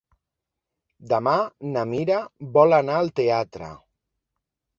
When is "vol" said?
2.57-2.79